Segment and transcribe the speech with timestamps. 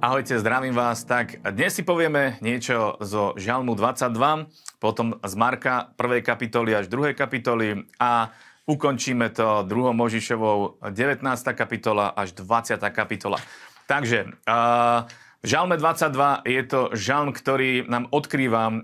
[0.00, 1.04] Ahojte, zdravím vás.
[1.04, 4.48] Tak dnes si povieme niečo zo Žalmu 22,
[4.80, 6.24] potom z Marka 1.
[6.24, 7.12] kapitoly až 2.
[7.12, 8.32] kapitoly a
[8.64, 9.92] ukončíme to 2.
[9.92, 11.20] Možišovou 19.
[11.52, 12.80] kapitola až 20.
[12.80, 13.44] kapitola.
[13.84, 15.04] Takže uh,
[15.40, 18.80] v Žalme 22 je to žalm, ktorý nám odkrýva uh,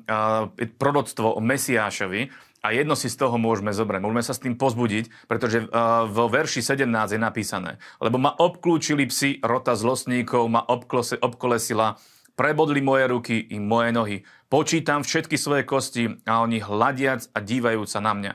[0.76, 2.28] proroctvo o Mesiášovi
[2.66, 4.02] a jedno si z toho môžeme zobrať.
[4.02, 7.78] Môžeme sa s tým pozbudiť, pretože uh, vo verši 17 je napísané.
[8.02, 11.94] Lebo ma obklúčili psi rota zlostníkov, ma obkolesila,
[12.34, 14.16] prebodli moje ruky i moje nohy.
[14.50, 18.32] Počítam všetky svoje kosti a oni hľadiac a dívajú sa na mňa.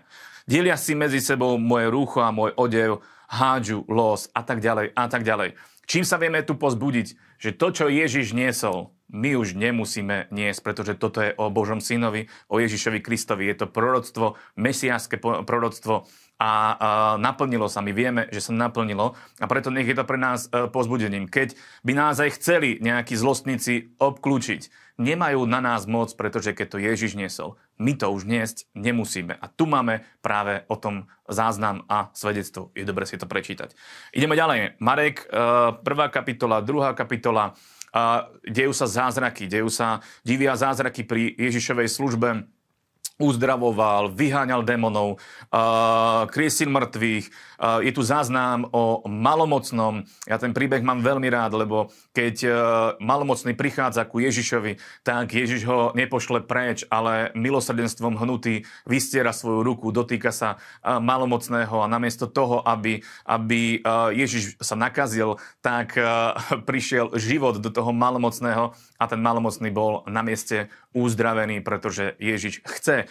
[0.47, 5.05] Delia si medzi sebou moje rúcho a môj odev, hádžu los a tak ďalej a
[5.11, 5.59] tak ďalej.
[5.91, 7.30] Čím sa vieme tu pozbudiť?
[7.41, 12.31] Že to, čo Ježiš niesol, my už nemusíme niesť, pretože toto je o Božom synovi,
[12.47, 13.49] o Ježišovi Kristovi.
[13.49, 16.07] Je to proroctvo, mesiáske proroctvo
[16.41, 16.51] a, a
[17.21, 17.85] naplnilo sa.
[17.85, 21.29] My vieme, že sa naplnilo a preto nech je to pre nás e, pozbudením.
[21.29, 21.53] Keď
[21.85, 27.17] by nás aj chceli nejakí zlostníci obklúčiť, nemajú na nás moc, pretože keď to Ježiš
[27.17, 29.33] niesol, my to už niesť nemusíme.
[29.33, 32.69] A tu máme práve o tom záznam a svedectvo.
[32.77, 33.73] Je dobre si to prečítať.
[34.13, 34.81] Ideme ďalej.
[34.83, 35.25] Marek, e,
[35.81, 37.30] prvá kapitola, druhá kapitola,
[37.91, 42.47] a dejú sa zázraky, dejú sa divia zázraky pri Ježišovej službe
[43.21, 45.21] uzdravoval, vyháňal démonov,
[45.53, 47.29] uh, kriesil mŕtvych.
[47.61, 50.09] Uh, je tu záznam o malomocnom.
[50.25, 52.51] Ja ten príbeh mám veľmi rád, lebo keď uh,
[52.97, 59.93] malomocný prichádza ku Ježišovi, tak Ježiš ho nepošle preč, ale milosrdenstvom hnutý vystiera svoju ruku,
[59.93, 66.33] dotýka sa uh, malomocného a namiesto toho, aby, aby uh, Ježiš sa nakazil, tak uh,
[66.65, 73.10] prišiel život do toho malomocného a ten malomocný bol na mieste uzdravený, pretože Ježiš chce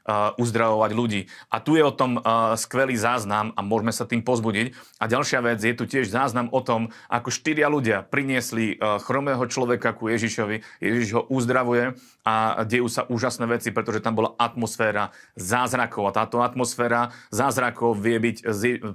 [0.37, 1.21] uzdravovať ľudí.
[1.49, 4.73] A tu je o tom uh, skvelý záznam a môžeme sa tým pozbudiť.
[5.01, 9.43] A ďalšia vec, je tu tiež záznam o tom, ako štyria ľudia priniesli uh, chromého
[9.47, 10.81] človeka ku Ježišovi.
[10.83, 16.09] Ježiš ho uzdravuje a dejú sa úžasné veci, pretože tam bola atmosféra zázrakov.
[16.09, 18.37] A táto atmosféra zázrakov vie byť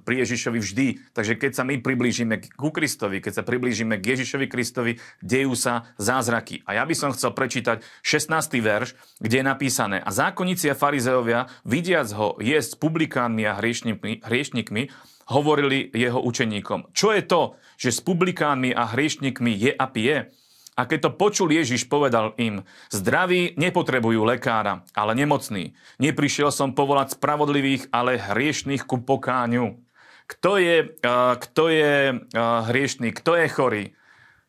[0.07, 0.87] pri Ježišovi vždy.
[1.11, 5.91] Takže keď sa my priblížime ku Kristovi, keď sa priblížime k Ježišovi Kristovi, dejú sa
[5.99, 6.63] zázraky.
[6.71, 8.31] A ja by som chcel prečítať 16
[8.63, 14.27] verš, kde je napísané A zákonníci a farizeovia, vidiac ho jesť s publikánmi a hriešnikmi,
[14.27, 14.83] hriešnikmi,
[15.31, 16.91] hovorili jeho učeníkom.
[16.91, 20.35] Čo je to, že s publikánmi a hriešnikmi je a pije?
[20.77, 25.73] A keď to počul Ježiš, povedal im, zdraví nepotrebujú lekára, ale nemocní.
[26.03, 29.79] Neprišiel som povolať spravodlivých, ale hriešných ku pokáňu.
[30.27, 33.15] Kto je, uh, kto je uh, hriešný?
[33.15, 33.85] Kto je chorý?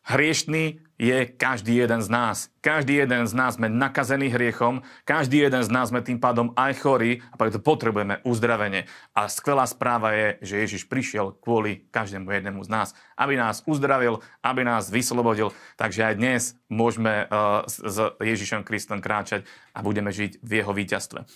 [0.08, 2.48] Hriešný je každý jeden z nás.
[2.64, 6.80] Každý jeden z nás sme nakazení hriechom, každý jeden z nás sme tým pádom aj
[6.80, 8.88] chorí a preto potrebujeme uzdravenie.
[9.12, 12.88] A skvelá správa je, že Ježiš prišiel kvôli každému jednému z nás,
[13.20, 15.52] aby nás uzdravil, aby nás vyslobodil.
[15.76, 16.42] Takže aj dnes
[16.72, 19.44] môžeme uh, s Ježišom Kristom kráčať
[19.76, 21.28] a budeme žiť v jeho víťazstve.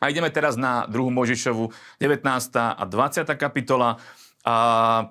[0.00, 0.96] A ideme teraz na 2.
[0.96, 2.24] Možišovu 19.
[2.56, 3.28] a 20.
[3.36, 4.00] kapitola.
[4.48, 4.56] A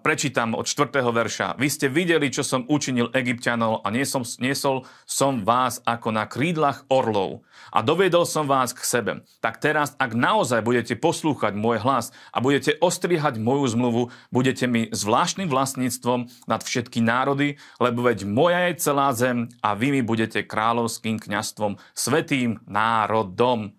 [0.01, 0.89] prečítam od 4.
[1.13, 1.61] verša.
[1.61, 6.89] Vy ste videli, čo som učinil egyptianov a niesol, niesol som vás ako na krídlach
[6.89, 9.11] orlov a doviedol som vás k sebe.
[9.37, 14.03] Tak teraz, ak naozaj budete poslúchať môj hlas a budete ostrihať moju zmluvu,
[14.33, 19.93] budete mi zvláštnym vlastníctvom nad všetky národy, lebo veď moja je celá zem a vy
[19.93, 23.77] mi budete kráľovským kňastvom, svetým národom.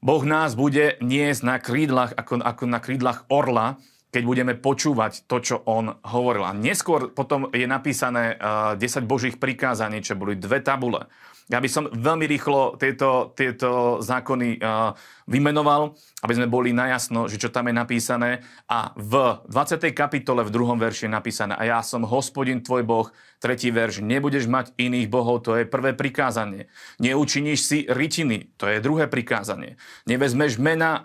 [0.00, 3.76] Boh nás bude niesť na krídlach, ako, ako na krídlach orla,
[4.12, 6.44] keď budeme počúvať to, čo on hovoril.
[6.44, 11.08] A neskôr potom je napísané uh, eh, 10 božích prikázaní, čo boli dve tabule.
[11.52, 14.96] Ja by som veľmi rýchlo tieto, tieto zákony uh,
[15.28, 15.92] vymenoval,
[16.24, 18.40] aby sme boli najasno, že čo tam je napísané.
[18.72, 19.92] A v 20.
[19.92, 24.48] kapitole v druhom verši je napísané a ja som hospodin tvoj boh, tretí verš, nebudeš
[24.48, 26.72] mať iných bohov, to je prvé prikázanie.
[27.04, 29.76] Neučiníš si rytiny, to je druhé prikázanie.
[30.08, 31.04] Nevezmeš mena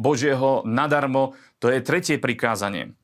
[0.00, 2.96] Božieho nadarmo, to je tretie prikázanie.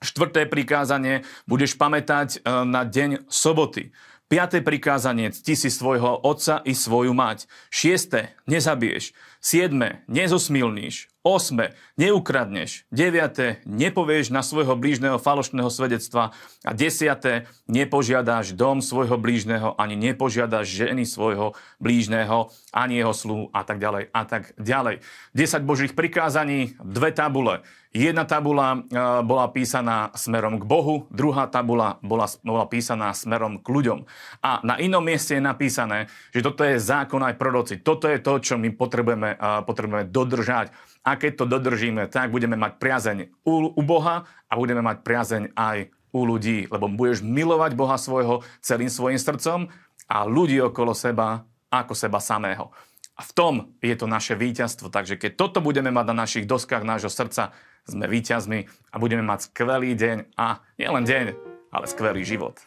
[0.00, 3.92] Štvrté prikázanie, budeš pamätať uh, na deň soboty.
[4.30, 7.50] Piaté prikázanie, cti si svojho otca i svoju mať.
[7.66, 9.10] Šiesté, nezabiješ.
[9.42, 11.10] Siedme, nezosmilníš.
[11.20, 12.88] Osme, neukradneš.
[12.88, 16.32] Deviate, nepovieš na svojho blížneho falošného svedectva.
[16.64, 23.60] A desiate, nepožiadaš dom svojho blížneho, ani nepožiadaš ženy svojho blížneho, ani jeho sluhu a
[23.68, 25.04] tak ďalej a tak ďalej.
[25.36, 27.68] 10 božích prikázaní, dve tabule.
[27.90, 28.96] Jedna tabula e,
[29.26, 34.06] bola písaná smerom k Bohu, druhá tabula bola, bola písaná smerom k ľuďom.
[34.46, 37.82] A na inom mieste je napísané, že toto je zákon aj proroci.
[37.82, 40.70] Toto je to, čo my potrebujeme, e, potrebujeme dodržať.
[41.00, 45.56] A keď to dodržíme, tak budeme mať priazeň u, u Boha a budeme mať priazeň
[45.56, 49.70] aj u ľudí, lebo budeš milovať Boha svojho celým svojim srdcom
[50.10, 52.74] a ľudí okolo seba ako seba samého.
[53.16, 53.54] A v tom
[53.84, 54.88] je to naše víťazstvo.
[54.88, 57.52] Takže keď toto budeme mať na našich doskách nášho srdca,
[57.84, 61.24] sme víťazmi a budeme mať skvelý deň a nielen deň,
[61.72, 62.60] ale skvelý život.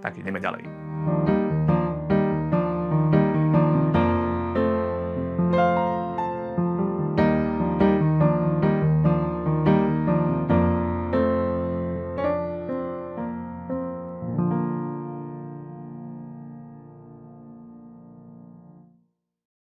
[0.00, 1.41] Tak ideme ďalej.